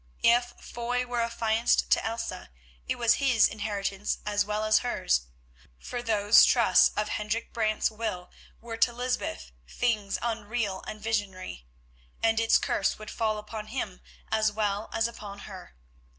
If 0.23 0.55
Foy 0.59 1.05
were 1.05 1.21
affianced 1.21 1.91
to 1.91 2.03
Elsa, 2.03 2.49
it 2.87 2.95
was 2.95 3.17
his 3.21 3.47
inheritance 3.47 4.17
as 4.25 4.43
well 4.43 4.65
as 4.65 4.79
hers, 4.79 5.27
for 5.77 6.01
those 6.01 6.43
trusts 6.43 6.89
of 6.97 7.09
Hendrik 7.09 7.53
Brant's 7.53 7.91
will 7.91 8.31
were 8.59 8.77
to 8.77 8.93
Lysbeth 8.93 9.51
things 9.67 10.17
unreal 10.23 10.83
and 10.87 10.99
visionary, 10.99 11.67
and 12.23 12.39
its 12.39 12.57
curse 12.57 12.97
would 12.97 13.11
fall 13.11 13.37
upon 13.37 13.67
him 13.67 14.01
as 14.31 14.51
well 14.51 14.89
as 14.91 15.07
upon 15.07 15.41
her. 15.45 15.75